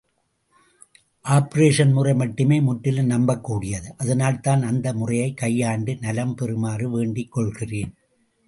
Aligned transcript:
Operation 1.29 1.91
முறை 1.91 2.13
மட்டுமே 2.13 2.61
முற்றிலும் 2.61 3.09
நம்பக்கூடியது, 3.09 3.89
அதனால்தான் 3.97 4.61
அந்த 4.61 4.93
முறையைக் 4.93 5.37
கையாண்டு 5.37 5.97
நலம் 5.99 6.35
பெறுமாறு 6.35 6.89
வேண்டிக் 6.91 7.31
கொள்கிறேன். 7.31 7.93